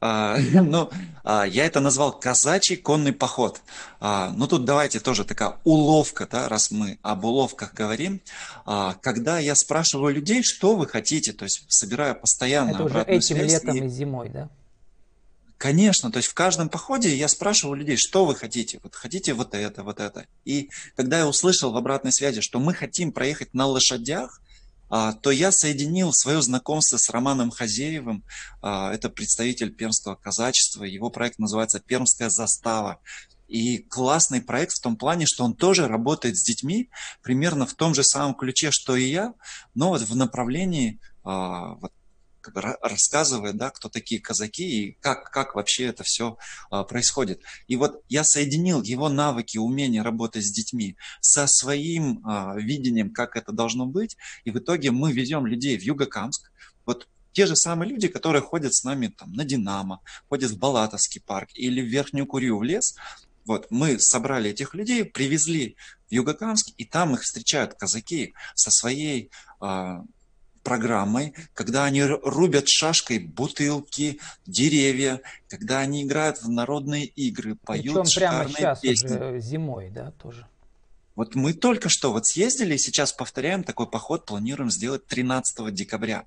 А, 0.00 0.36
ну, 0.52 0.90
а, 1.24 1.44
я 1.44 1.66
это 1.66 1.80
назвал 1.80 2.18
казачий 2.18 2.76
конный 2.76 3.12
поход. 3.12 3.60
А, 4.00 4.30
ну, 4.36 4.46
тут 4.46 4.64
давайте 4.64 5.00
тоже 5.00 5.24
такая 5.24 5.56
уловка, 5.64 6.26
да, 6.30 6.48
раз 6.48 6.70
мы 6.70 6.98
об 7.02 7.24
уловках 7.24 7.74
говорим. 7.74 8.22
А, 8.64 8.94
когда 9.00 9.38
я 9.38 9.54
спрашиваю 9.54 10.14
людей, 10.14 10.42
что 10.42 10.74
вы 10.76 10.86
хотите, 10.86 11.32
то 11.32 11.44
есть 11.44 11.64
собираю 11.68 12.14
постоянно 12.14 12.70
Это 12.70 12.84
уже 12.84 13.02
этим 13.02 13.36
связь, 13.36 13.52
летом 13.52 13.76
и... 13.76 13.86
и 13.86 13.88
зимой, 13.88 14.28
да? 14.30 14.48
Конечно, 15.64 16.12
то 16.12 16.18
есть 16.18 16.28
в 16.28 16.34
каждом 16.34 16.68
походе 16.68 17.16
я 17.16 17.26
спрашиваю 17.26 17.76
людей, 17.76 17.96
что 17.96 18.26
вы 18.26 18.34
хотите? 18.34 18.80
Вот 18.82 18.94
хотите 18.94 19.32
вот 19.32 19.54
это, 19.54 19.82
вот 19.82 19.98
это. 19.98 20.26
И 20.44 20.68
когда 20.94 21.20
я 21.20 21.26
услышал 21.26 21.72
в 21.72 21.76
обратной 21.78 22.12
связи, 22.12 22.42
что 22.42 22.60
мы 22.60 22.74
хотим 22.74 23.12
проехать 23.12 23.54
на 23.54 23.64
лошадях, 23.64 24.42
а, 24.90 25.14
то 25.14 25.30
я 25.30 25.50
соединил 25.50 26.12
свое 26.12 26.42
знакомство 26.42 26.98
с 26.98 27.08
Романом 27.08 27.50
Хазеевым. 27.50 28.24
А, 28.60 28.92
это 28.92 29.08
представитель 29.08 29.74
пермского 29.74 30.16
казачества. 30.16 30.84
Его 30.84 31.08
проект 31.08 31.38
называется 31.38 31.80
«Пермская 31.80 32.28
застава». 32.28 33.00
И 33.48 33.78
классный 33.78 34.42
проект 34.42 34.74
в 34.74 34.82
том 34.82 34.98
плане, 34.98 35.24
что 35.24 35.44
он 35.44 35.54
тоже 35.54 35.88
работает 35.88 36.36
с 36.36 36.44
детьми 36.44 36.90
примерно 37.22 37.64
в 37.64 37.72
том 37.72 37.94
же 37.94 38.04
самом 38.04 38.34
ключе, 38.34 38.70
что 38.70 38.96
и 38.96 39.04
я, 39.04 39.32
но 39.74 39.88
вот 39.88 40.02
в 40.02 40.14
направлении 40.14 41.00
а, 41.22 41.76
вот, 41.76 41.90
как 42.44 42.78
рассказывает, 42.82 43.56
да, 43.56 43.70
кто 43.70 43.88
такие 43.88 44.20
казаки 44.20 44.64
и 44.64 44.98
как, 45.00 45.30
как 45.30 45.54
вообще 45.54 45.86
это 45.86 46.04
все 46.04 46.36
а, 46.70 46.84
происходит. 46.84 47.40
И 47.66 47.76
вот 47.76 48.02
я 48.08 48.24
соединил 48.24 48.82
его 48.82 49.08
навыки, 49.08 49.58
умения 49.58 50.02
работать 50.02 50.44
с 50.44 50.52
детьми 50.52 50.96
со 51.20 51.46
своим 51.46 52.20
а, 52.24 52.54
видением, 52.56 53.10
как 53.10 53.36
это 53.36 53.52
должно 53.52 53.86
быть, 53.86 54.16
и 54.44 54.50
в 54.50 54.58
итоге 54.58 54.90
мы 54.90 55.12
везем 55.12 55.46
людей 55.46 55.78
в 55.78 55.82
Югокамск, 55.82 56.50
вот 56.84 57.08
те 57.32 57.46
же 57.46 57.56
самые 57.56 57.90
люди, 57.90 58.08
которые 58.08 58.42
ходят 58.42 58.74
с 58.74 58.84
нами 58.84 59.08
там, 59.08 59.32
на 59.32 59.44
Динамо, 59.44 60.00
ходят 60.28 60.52
в 60.52 60.58
Балатовский 60.58 61.20
парк 61.20 61.48
или 61.54 61.80
в 61.80 61.86
Верхнюю 61.86 62.26
Курью 62.26 62.58
в 62.58 62.62
лес, 62.62 62.94
вот, 63.46 63.66
мы 63.70 63.98
собрали 63.98 64.50
этих 64.50 64.74
людей, 64.74 65.04
привезли 65.04 65.76
в 66.08 66.12
Югокамск, 66.12 66.72
и 66.78 66.84
там 66.84 67.14
их 67.14 67.22
встречают 67.22 67.74
казаки 67.74 68.34
со 68.54 68.70
своей 68.70 69.30
а, 69.60 70.02
программой, 70.64 71.34
когда 71.52 71.84
они 71.84 72.02
рубят 72.02 72.68
шашкой 72.68 73.20
бутылки, 73.20 74.18
деревья, 74.46 75.20
когда 75.48 75.78
они 75.78 76.02
играют 76.02 76.42
в 76.42 76.48
народные 76.48 77.04
игры, 77.04 77.54
поют 77.54 78.02
Причем 78.02 78.20
прямо 78.20 78.48
сейчас 78.48 78.80
песни. 78.80 79.14
уже 79.14 79.40
зимой, 79.40 79.90
да, 79.90 80.10
тоже. 80.20 80.46
Вот 81.14 81.36
мы 81.36 81.52
только 81.52 81.88
что 81.88 82.12
вот 82.12 82.26
съездили, 82.26 82.76
сейчас 82.76 83.12
повторяем 83.12 83.62
такой 83.62 83.86
поход, 83.86 84.26
планируем 84.26 84.70
сделать 84.70 85.06
13 85.06 85.72
декабря. 85.72 86.24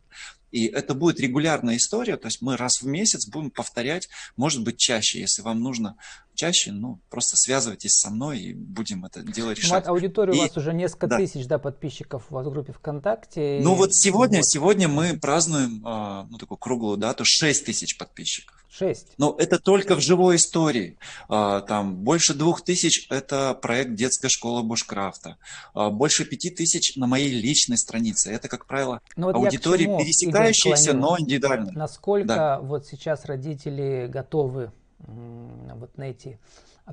И 0.52 0.66
это 0.66 0.94
будет 0.94 1.20
регулярная 1.20 1.78
история, 1.78 2.18
то 2.18 2.28
есть 2.28 2.42
мы 2.42 2.56
раз 2.56 2.82
в 2.82 2.88
месяц 2.88 3.28
будем 3.28 3.52
повторять, 3.52 4.08
может 4.38 4.64
быть 4.64 4.78
чаще, 4.78 5.20
если 5.20 5.42
вам 5.42 5.62
нужно 5.62 5.98
чаще, 6.36 6.72
ну, 6.72 7.00
просто 7.10 7.36
связывайтесь 7.36 7.94
со 7.94 8.10
мной 8.10 8.40
и 8.40 8.54
будем 8.54 9.04
это 9.04 9.24
дело 9.24 9.52
решать. 9.52 9.86
Вот 9.86 9.88
аудитория 9.88 10.34
и, 10.34 10.38
у 10.38 10.42
вас 10.42 10.56
уже 10.56 10.74
несколько 10.74 11.08
да. 11.08 11.18
тысяч, 11.18 11.48
да, 11.48 11.58
подписчиков 11.58 12.26
у 12.30 12.36
вас 12.36 12.46
в 12.46 12.52
группе 12.52 12.72
ВКонтакте. 12.74 13.60
Ну, 13.62 13.74
вот 13.74 13.94
сегодня, 13.94 14.40
вот. 14.40 14.48
сегодня 14.48 14.88
мы 14.88 15.18
празднуем, 15.18 15.82
а, 15.84 16.28
ну, 16.30 16.38
такую 16.38 16.58
круглую 16.58 16.98
дату, 16.98 17.26
6 17.26 17.66
тысяч 17.66 17.98
подписчиков. 17.98 18.57
6. 18.78 19.14
Но 19.18 19.36
это 19.38 19.60
только 19.60 19.96
в 19.96 20.02
живой 20.02 20.36
истории. 20.36 20.98
А, 21.30 21.62
там 21.62 21.96
больше 21.96 22.34
двух 22.34 22.62
тысяч– 22.62 23.08
это 23.10 23.54
проект 23.54 23.96
детская 23.96 24.30
школа 24.30 24.62
бушкрафта. 24.62 25.38
А, 25.74 25.90
больше 25.90 26.26
пяти 26.26 26.50
тысяч 26.50 26.96
на 26.96 27.08
моей 27.08 27.30
личной 27.30 27.78
странице. 27.78 28.32
Это, 28.32 28.48
как 28.48 28.66
правило, 28.66 29.02
ну, 29.16 29.28
вот 29.28 29.36
аудитории 29.36 29.86
пересекающиеся, 29.86 30.94
но 30.94 31.18
индивидуальные. 31.20 31.74
Насколько 31.74 32.28
да. 32.28 32.60
вот 32.60 32.86
сейчас 32.86 33.26
родители 33.26 34.08
готовы 34.12 34.72
вот 35.00 35.98
на 35.98 36.04
эти 36.04 36.40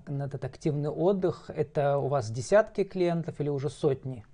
на 0.09 0.25
этот 0.25 0.45
активный 0.45 0.91
отдых, 0.91 1.51
это 1.55 1.99
у 1.99 2.09
вас 2.09 2.31
десятки 2.31 2.83
клиентов 2.83 3.41
или 3.41 3.49
уже 3.49 3.71
сотни 3.71 4.25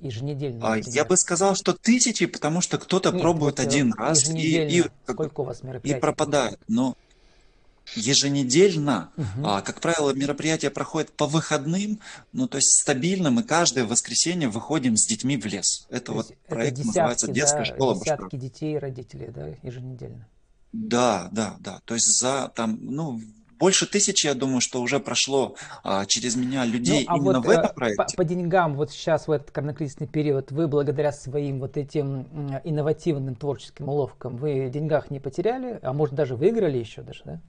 еженедельно? 0.00 0.74
А, 0.74 0.76
я 0.78 1.04
бы 1.04 1.16
сказал, 1.16 1.54
что 1.54 1.72
тысячи, 1.74 2.26
потому 2.26 2.60
что 2.60 2.78
кто-то 2.78 3.10
Нет, 3.10 3.22
пробует 3.22 3.58
вот 3.58 3.66
один 3.66 3.92
раз 3.94 4.28
и, 4.28 4.80
и, 4.80 4.84
Сколько 5.08 5.40
у 5.40 5.44
вас 5.44 5.62
мероприятий? 5.62 5.98
и 5.98 6.00
пропадает. 6.00 6.58
Но 6.68 6.96
еженедельно, 7.94 9.10
угу. 9.16 9.46
а, 9.46 9.60
как 9.60 9.80
правило, 9.80 10.12
мероприятия 10.12 10.70
проходят 10.70 11.12
по 11.12 11.26
выходным, 11.26 12.00
ну 12.32 12.48
то 12.48 12.56
есть 12.56 12.80
стабильно 12.80 13.30
мы 13.30 13.42
каждое 13.42 13.84
воскресенье 13.84 14.48
выходим 14.48 14.96
с 14.96 15.06
детьми 15.06 15.36
в 15.36 15.46
лес. 15.46 15.86
Это 15.90 16.06
то 16.06 16.12
вот 16.14 16.32
проект 16.46 16.76
десятки, 16.76 16.86
называется 16.86 17.28
детская 17.28 17.58
да, 17.58 17.64
школа. 17.64 18.00
Десятки 18.00 18.36
детей 18.36 18.74
и 18.74 18.78
родителей, 18.78 19.28
да, 19.28 19.48
еженедельно. 19.62 20.26
Да, 20.72 21.28
да, 21.32 21.56
да. 21.60 21.80
То 21.84 21.94
есть 21.94 22.18
за 22.18 22.50
там, 22.54 22.78
ну, 22.80 23.20
больше 23.62 23.86
тысячи, 23.86 24.26
я 24.26 24.34
думаю, 24.34 24.60
что 24.60 24.82
уже 24.82 24.98
прошло 24.98 25.54
а, 25.84 26.04
через 26.04 26.34
меня 26.34 26.64
людей 26.64 27.06
ну, 27.08 27.14
а 27.14 27.16
именно 27.16 27.38
вот, 27.38 27.46
в 27.46 27.50
этом 27.50 27.70
э, 27.70 27.72
проекте. 27.72 28.16
По, 28.16 28.16
по 28.16 28.24
деньгам, 28.24 28.74
вот 28.74 28.90
сейчас 28.90 29.28
в 29.28 29.30
этот 29.30 29.52
коронакризисный 29.52 30.08
период, 30.08 30.50
вы 30.50 30.66
благодаря 30.66 31.12
своим 31.12 31.60
вот 31.60 31.76
этим 31.76 32.26
инновативным 32.64 33.36
творческим 33.36 33.88
уловкам, 33.88 34.36
вы 34.36 34.68
деньгах 34.68 35.12
не 35.12 35.20
потеряли, 35.20 35.78
а 35.80 35.92
может 35.92 36.16
даже 36.16 36.34
выиграли 36.34 36.76
еще 36.76 37.02
даже, 37.02 37.22
да? 37.24 37.40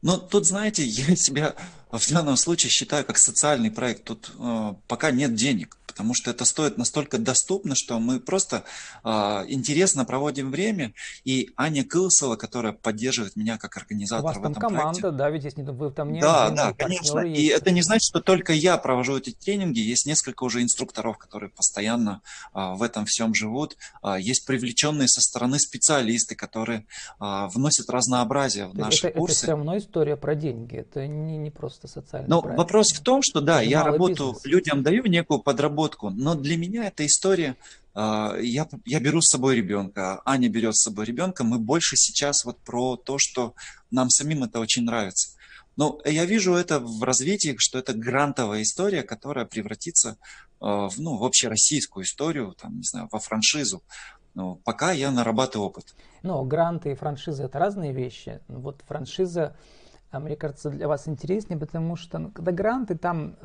Ну, 0.00 0.16
тут, 0.16 0.46
знаете, 0.46 0.84
я 0.86 1.16
себя 1.16 1.56
в 1.90 2.12
данном 2.12 2.36
случае 2.36 2.70
считаю 2.70 3.04
как 3.04 3.18
социальный 3.18 3.72
проект. 3.72 4.04
Тут 4.04 4.30
э, 4.38 4.74
пока 4.86 5.10
нет 5.10 5.34
денег 5.34 5.76
потому 5.94 6.12
что 6.12 6.32
это 6.32 6.44
стоит 6.44 6.76
настолько 6.76 7.18
доступно, 7.18 7.76
что 7.76 8.00
мы 8.00 8.18
просто 8.18 8.64
э, 9.04 9.08
интересно 9.46 10.04
проводим 10.04 10.50
время. 10.50 10.92
И 11.22 11.50
Аня 11.56 11.84
Кылсова, 11.84 12.34
которая 12.34 12.72
поддерживает 12.72 13.36
меня 13.36 13.58
как 13.58 13.76
организатор 13.76 14.24
У 14.24 14.26
вас 14.26 14.42
там 14.42 14.54
команда, 14.54 15.00
проекте, 15.00 15.10
да, 15.12 15.30
ведь 15.30 15.44
если 15.44 15.62
вы 15.62 15.92
там 15.92 16.12
не 16.12 16.20
Да, 16.20 16.50
да, 16.50 16.72
конечно. 16.72 17.20
Есть. 17.20 17.40
И 17.40 17.46
это 17.46 17.70
не 17.70 17.82
значит, 17.82 18.02
что 18.02 18.20
только 18.20 18.52
я 18.52 18.76
провожу 18.76 19.18
эти 19.18 19.30
тренинги. 19.30 19.78
Есть 19.78 20.04
несколько 20.04 20.42
уже 20.42 20.62
инструкторов, 20.62 21.16
которые 21.16 21.50
постоянно 21.50 22.22
э, 22.52 22.74
в 22.74 22.82
этом 22.82 23.06
всем 23.06 23.32
живут. 23.32 23.76
Э, 24.02 24.16
есть 24.18 24.46
привлеченные 24.46 25.06
со 25.06 25.20
стороны 25.20 25.60
специалисты, 25.60 26.34
которые 26.34 26.86
э, 27.20 27.46
вносят 27.54 27.88
разнообразие 27.88 28.66
в 28.66 28.76
наши 28.76 29.06
это, 29.06 29.18
курсы. 29.20 29.34
Это 29.34 29.42
все 29.44 29.52
равно 29.52 29.78
история 29.78 30.16
про 30.16 30.34
деньги. 30.34 30.76
Это 30.76 31.06
не, 31.06 31.36
не 31.36 31.52
просто 31.52 31.86
социальный 31.86 32.28
Но 32.28 32.42
проект. 32.42 32.58
вопрос 32.58 32.92
в 32.92 33.00
том, 33.00 33.22
что 33.22 33.40
да, 33.40 33.62
это 33.62 33.70
я 33.70 33.84
работу 33.84 34.32
бизнес. 34.32 34.44
людям 34.44 34.82
даю 34.82 35.04
некую 35.04 35.38
подработку, 35.38 35.83
разработку. 35.84 36.10
Но 36.10 36.34
для 36.34 36.56
меня 36.56 36.86
эта 36.86 37.04
история, 37.06 37.56
а, 37.94 38.36
я, 38.40 38.68
я 38.84 39.00
беру 39.00 39.20
с 39.20 39.30
собой 39.30 39.56
ребенка, 39.56 40.20
Аня 40.24 40.48
берет 40.48 40.76
с 40.76 40.82
собой 40.82 41.04
ребенка, 41.06 41.44
мы 41.44 41.58
больше 41.58 41.96
сейчас 41.96 42.44
вот 42.44 42.58
про 42.58 42.96
то, 42.96 43.16
что 43.18 43.54
нам 43.90 44.10
самим 44.10 44.44
это 44.44 44.60
очень 44.60 44.84
нравится. 44.84 45.36
Но 45.76 46.00
я 46.04 46.24
вижу 46.24 46.54
это 46.54 46.78
в 46.78 47.02
развитии, 47.02 47.56
что 47.58 47.78
это 47.78 47.94
грантовая 47.94 48.62
история, 48.62 49.02
которая 49.02 49.44
превратится 49.44 50.16
а, 50.60 50.88
в, 50.88 50.98
ну, 50.98 51.16
в 51.16 51.24
общероссийскую 51.24 52.04
историю, 52.04 52.54
там, 52.60 52.76
не 52.76 52.84
знаю, 52.84 53.08
во 53.12 53.18
франшизу. 53.18 53.82
Но 54.34 54.56
пока 54.56 54.92
я 54.92 55.10
нарабатываю 55.10 55.68
опыт. 55.68 55.94
Но 56.22 56.44
гранты 56.44 56.90
и 56.90 56.94
франшизы– 56.94 57.42
это 57.44 57.58
разные 57.58 57.92
вещи. 57.92 58.40
Вот 58.48 58.82
франшиза 58.86 59.56
мне 60.20 60.36
кажется, 60.36 60.70
для 60.70 60.88
вас 60.88 61.08
интереснее, 61.08 61.58
потому 61.58 61.96
что 61.96 62.18
ну, 62.18 62.30
когда 62.30 62.52
гранты, 62.52 62.96
там 62.96 63.36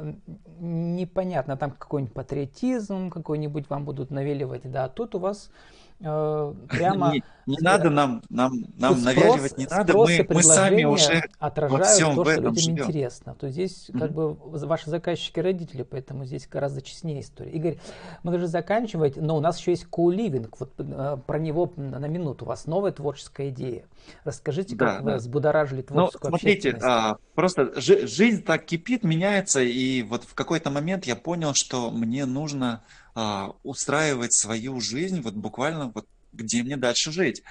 непонятно, 0.60 1.58
там 1.58 1.72
какой-нибудь 1.72 2.14
патриотизм 2.14 3.10
какой-нибудь 3.10 3.70
вам 3.70 3.86
будут 3.86 4.12
навеливать, 4.12 4.70
да, 4.70 4.86
а 4.86 4.90
тут 4.90 5.16
у 5.16 5.20
вас 5.20 5.52
прямо... 6.00 7.14
Не, 7.14 7.24
не 7.46 7.58
надо 7.62 7.90
нам, 7.90 8.22
нам, 8.30 8.54
нам 8.78 8.96
спрос, 8.96 9.04
навязывать, 9.06 9.58
не 9.58 9.66
надо, 9.66 9.98
мы, 9.98 10.26
мы 10.30 10.44
сами 10.44 10.84
уже 10.84 11.24
отражают 11.40 11.88
во 11.88 11.92
всем 11.92 12.16
то, 12.16 12.24
что 12.24 12.36
людям 12.36 12.56
живем. 12.56 12.78
интересно. 12.78 13.36
То 13.40 13.50
здесь 13.50 13.90
mm-hmm. 13.90 14.00
как 14.00 14.12
бы 14.12 14.34
ваши 14.68 14.90
заказчики 14.90 15.40
родители, 15.40 15.82
поэтому 15.82 16.26
здесь 16.26 16.48
гораздо 16.48 16.82
честнее 16.84 17.22
история. 17.22 17.52
Игорь, 17.52 17.78
мы 18.22 18.32
должны 18.32 18.48
заканчивать, 18.48 19.18
но 19.18 19.36
у 19.36 19.40
нас 19.40 19.58
еще 19.60 19.72
есть 19.72 19.88
co-living, 19.92 20.48
вот 20.60 20.74
э, 20.78 21.18
про 21.26 21.40
него 21.40 21.74
на 21.76 22.08
минуту. 22.08 22.46
У 22.46 22.48
вас 22.48 22.68
новая 22.68 22.92
творческая 22.92 23.50
идея. 23.50 23.86
Расскажите, 24.24 24.76
как 24.76 25.04
да, 25.04 25.12
вы 25.12 25.18
взбудоражили 25.18 25.84
ну, 25.90 25.96
творческую 25.96 26.32
ну, 26.32 26.38
смотрите, 26.38 26.78
а, 26.84 27.18
просто 27.34 27.82
жизнь 27.82 28.44
так 28.44 28.66
кипит, 28.66 29.04
меняется, 29.04 29.62
и 29.62 30.04
вот 30.04 30.24
в 30.24 30.36
какой-то 30.36 30.70
момент 30.70 31.06
я 31.06 31.16
понял, 31.16 31.56
что 31.56 31.90
мне 31.90 32.26
нужно 32.26 32.84
а, 33.22 33.54
устраивать 33.64 34.34
свою 34.34 34.80
жизнь 34.80 35.20
вот 35.20 35.34
буквально 35.34 35.92
вот 35.94 36.08
где 36.32 36.64
мне 36.64 36.78
дальше 36.78 37.12
жить. 37.12 37.44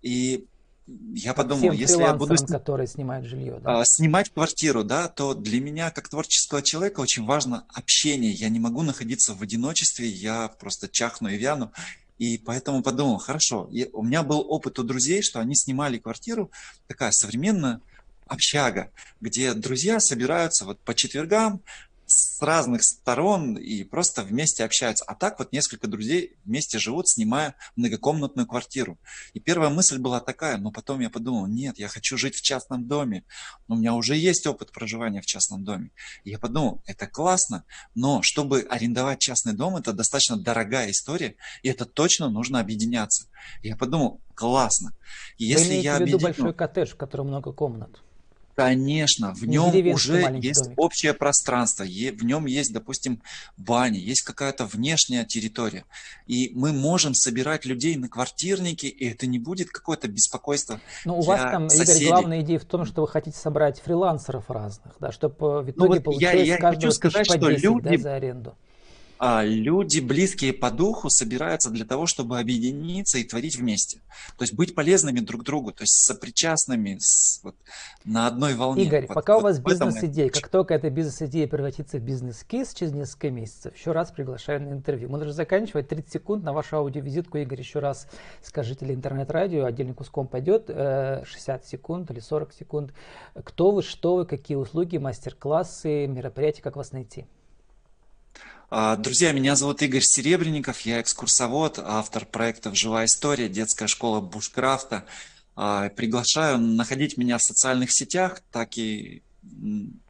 И 0.00 0.46
я 0.86 1.34
подумал, 1.34 1.72
если 1.72 2.00
я 2.00 2.14
буду 2.14 2.36
которые 2.46 2.86
снимают 2.86 3.26
жилье, 3.26 3.58
да? 3.60 3.80
а, 3.80 3.84
снимать 3.84 4.30
квартиру, 4.32 4.84
да, 4.84 5.08
то 5.08 5.34
для 5.34 5.60
меня 5.60 5.90
как 5.90 6.08
творческого 6.08 6.62
человека 6.62 7.00
очень 7.00 7.24
важно 7.24 7.64
общение. 7.74 8.30
Я 8.30 8.50
не 8.50 8.60
могу 8.60 8.82
находиться 8.82 9.34
в 9.34 9.42
одиночестве, 9.42 10.06
я 10.06 10.46
просто 10.46 10.86
чахну 10.88 11.28
и 11.28 11.36
вяну. 11.36 11.72
И 12.18 12.38
поэтому 12.38 12.84
подумал, 12.84 13.18
хорошо, 13.18 13.68
я, 13.72 13.86
у 13.92 14.04
меня 14.04 14.22
был 14.22 14.46
опыт 14.48 14.78
у 14.78 14.84
друзей, 14.84 15.22
что 15.22 15.40
они 15.40 15.56
снимали 15.56 15.98
квартиру, 15.98 16.52
такая 16.86 17.10
современная 17.10 17.80
общага, 18.28 18.92
где 19.20 19.54
друзья 19.54 19.98
собираются 19.98 20.64
вот 20.64 20.78
по 20.80 20.94
четвергам, 20.94 21.62
с 22.06 22.40
разных 22.40 22.82
сторон 22.82 23.56
и 23.56 23.84
просто 23.84 24.22
вместе 24.22 24.64
общаются. 24.64 25.04
А 25.06 25.14
так 25.14 25.38
вот 25.38 25.52
несколько 25.52 25.88
друзей 25.88 26.36
вместе 26.44 26.78
живут, 26.78 27.08
снимая 27.08 27.54
многокомнатную 27.74 28.46
квартиру. 28.46 28.98
И 29.34 29.40
первая 29.40 29.70
мысль 29.70 29.98
была 29.98 30.20
такая, 30.20 30.56
но 30.58 30.70
потом 30.70 31.00
я 31.00 31.10
подумал, 31.10 31.46
нет, 31.46 31.78
я 31.78 31.88
хочу 31.88 32.16
жить 32.16 32.36
в 32.36 32.42
частном 32.42 32.86
доме. 32.86 33.24
Но 33.68 33.74
у 33.74 33.78
меня 33.78 33.94
уже 33.94 34.16
есть 34.16 34.46
опыт 34.46 34.72
проживания 34.72 35.20
в 35.20 35.26
частном 35.26 35.64
доме. 35.64 35.90
И 36.24 36.30
я 36.30 36.38
подумал, 36.38 36.82
это 36.86 37.06
классно, 37.06 37.64
но 37.94 38.22
чтобы 38.22 38.66
арендовать 38.68 39.18
частный 39.18 39.52
дом, 39.52 39.76
это 39.76 39.92
достаточно 39.92 40.36
дорогая 40.36 40.90
история, 40.90 41.36
и 41.62 41.68
это 41.68 41.84
точно 41.84 42.28
нужно 42.28 42.60
объединяться. 42.60 43.26
И 43.62 43.68
я 43.68 43.76
подумал, 43.76 44.20
классно. 44.34 44.92
И 45.38 45.44
если 45.44 45.76
Вы 45.76 45.82
я 45.82 45.96
в 45.96 46.00
виду 46.00 46.16
объединю... 46.16 46.22
большой 46.22 46.54
коттедж, 46.54 46.90
в 46.92 46.96
котором 46.96 47.28
много 47.28 47.52
комнат? 47.52 48.02
Конечно, 48.56 49.34
в 49.34 49.46
нем 49.46 49.68
уже 49.92 50.22
есть 50.40 50.64
домик. 50.64 50.78
общее 50.78 51.12
пространство, 51.12 51.84
в 51.84 52.24
нем 52.24 52.46
есть, 52.46 52.72
допустим, 52.72 53.20
баня, 53.58 53.98
есть 53.98 54.22
какая-то 54.22 54.64
внешняя 54.64 55.26
территория. 55.26 55.84
И 56.26 56.52
мы 56.54 56.72
можем 56.72 57.12
собирать 57.12 57.66
людей 57.66 57.96
на 57.96 58.08
квартирники, 58.08 58.86
и 58.86 59.10
это 59.10 59.26
не 59.26 59.38
будет 59.38 59.68
какое-то 59.68 60.08
беспокойство. 60.08 60.80
Но 61.04 61.18
у 61.18 61.22
вас 61.22 61.42
там, 61.42 61.68
соседей. 61.68 62.06
Игорь, 62.06 62.08
главная 62.08 62.40
идея 62.40 62.58
в 62.58 62.64
том, 62.64 62.86
что 62.86 63.02
вы 63.02 63.08
хотите 63.08 63.36
собрать 63.36 63.78
фрилансеров 63.78 64.48
разных, 64.48 64.94
да, 65.00 65.12
чтобы 65.12 65.60
в 65.60 65.70
итоге 65.70 65.74
ну, 65.76 65.86
вот 65.88 66.04
получилось 66.04 66.48
я, 66.48 66.54
я 66.54 66.58
хочу 66.58 66.90
сказать, 66.92 67.26
что 67.26 67.50
10, 67.50 67.62
люди, 67.62 67.96
да, 67.96 68.02
за 68.02 68.14
аренду 68.14 68.56
люди, 69.20 70.00
близкие 70.00 70.52
по 70.52 70.70
духу, 70.70 71.10
собираются 71.10 71.70
для 71.70 71.84
того, 71.84 72.06
чтобы 72.06 72.38
объединиться 72.38 73.18
и 73.18 73.24
творить 73.24 73.56
вместе. 73.56 74.00
То 74.36 74.42
есть 74.42 74.54
быть 74.54 74.74
полезными 74.74 75.20
друг 75.20 75.44
другу, 75.44 75.72
то 75.72 75.82
есть 75.82 75.94
сопричастными, 76.04 76.98
с, 76.98 77.40
вот, 77.42 77.54
на 78.04 78.26
одной 78.26 78.54
волне. 78.54 78.84
Игорь, 78.84 79.06
вот, 79.06 79.14
пока 79.14 79.34
вот 79.34 79.40
у 79.40 79.42
вас 79.44 79.58
бизнес-идея, 79.58 80.28
как 80.30 80.48
только 80.48 80.74
эта 80.74 80.90
бизнес-идея 80.90 81.46
превратится 81.46 81.98
в 81.98 82.02
бизнес-кейс 82.02 82.74
через 82.74 82.92
несколько 82.92 83.30
месяцев, 83.30 83.74
еще 83.76 83.92
раз 83.92 84.10
приглашаю 84.10 84.62
на 84.62 84.72
интервью. 84.72 85.08
Мы 85.08 85.18
должны 85.18 85.34
заканчивать 85.34 85.88
30 85.88 86.12
секунд 86.12 86.44
на 86.44 86.52
вашу 86.52 86.76
аудиовизитку. 86.76 87.38
Игорь, 87.38 87.60
еще 87.60 87.78
раз 87.78 88.08
скажите 88.42 88.84
или 88.84 88.94
интернет-радио, 88.94 89.64
отдельным 89.64 89.94
куском 89.94 90.26
пойдет, 90.26 90.66
60 90.66 90.74
э, 90.76 91.66
секунд 91.66 92.10
или 92.10 92.20
40 92.20 92.52
секунд. 92.52 92.92
Кто 93.34 93.70
вы, 93.70 93.82
что 93.82 94.16
вы, 94.16 94.26
какие 94.26 94.56
услуги, 94.56 94.96
мастер-классы, 94.96 96.06
мероприятия, 96.06 96.62
как 96.62 96.76
вас 96.76 96.92
найти? 96.92 97.26
А, 98.68 98.96
друзья, 98.96 99.32
меня 99.32 99.54
зовут 99.54 99.82
Игорь 99.82 100.02
Серебренников, 100.02 100.80
я 100.80 101.00
экскурсовод, 101.00 101.78
автор 101.78 102.26
проектов 102.26 102.76
«Живая 102.76 103.06
история», 103.06 103.48
детская 103.48 103.86
школа 103.86 104.20
бушкрафта. 104.20 105.06
А, 105.54 105.88
приглашаю 105.90 106.58
находить 106.58 107.16
меня 107.16 107.38
в 107.38 107.42
социальных 107.42 107.92
сетях, 107.92 108.42
так 108.50 108.76
и 108.76 109.22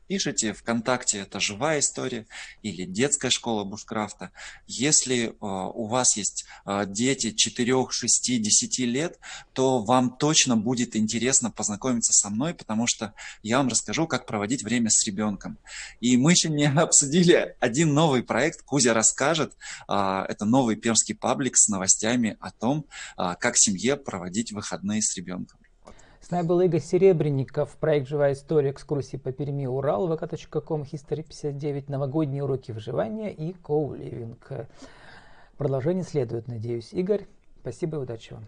пишите 0.08 0.52
ВКонтакте, 0.52 1.18
это 1.18 1.40
живая 1.40 1.80
история 1.80 2.26
или 2.62 2.84
детская 2.84 3.30
школа 3.30 3.64
бушкрафта. 3.64 4.30
Если 4.66 5.26
э, 5.26 5.32
у 5.40 5.86
вас 5.86 6.16
есть 6.16 6.46
э, 6.64 6.84
дети 6.86 7.32
4, 7.32 7.86
6, 7.90 8.42
10 8.42 8.78
лет, 8.80 9.18
то 9.52 9.82
вам 9.82 10.16
точно 10.16 10.56
будет 10.56 10.96
интересно 10.96 11.50
познакомиться 11.50 12.12
со 12.12 12.30
мной, 12.30 12.54
потому 12.54 12.86
что 12.86 13.14
я 13.42 13.58
вам 13.58 13.68
расскажу, 13.68 14.06
как 14.06 14.26
проводить 14.26 14.62
время 14.62 14.90
с 14.90 15.04
ребенком. 15.04 15.58
И 16.00 16.16
мы 16.16 16.32
еще 16.32 16.48
не 16.48 16.66
обсудили 16.76 17.56
один 17.60 17.94
новый 17.94 18.22
проект, 18.22 18.62
Кузя 18.62 18.94
расскажет. 18.94 19.56
Э, 19.88 20.24
это 20.28 20.44
новый 20.44 20.76
пермский 20.76 21.14
паблик 21.14 21.56
с 21.56 21.68
новостями 21.68 22.36
о 22.40 22.50
том, 22.50 22.86
как 23.16 23.56
семье 23.56 23.96
проводить 23.96 24.52
выходные 24.52 25.02
с 25.02 25.16
ребенком. 25.16 25.58
С 26.26 26.30
нами 26.32 26.44
был 26.44 26.60
Игорь 26.60 26.80
Серебренников, 26.80 27.76
проект 27.76 28.08
«Живая 28.08 28.32
история. 28.32 28.70
Экскурсии 28.70 29.16
по 29.16 29.30
Перми. 29.30 29.64
Урал», 29.64 30.08
vk.com, 30.12 30.82
History 30.82 31.22
59, 31.22 31.88
новогодние 31.88 32.42
уроки 32.42 32.72
выживания 32.72 33.32
и 33.32 33.52
коуливинг. 33.52 34.66
Продолжение 35.56 36.02
следует, 36.02 36.48
надеюсь. 36.48 36.92
Игорь, 36.92 37.28
спасибо 37.60 37.98
и 37.98 38.00
удачи 38.00 38.32
вам. 38.32 38.42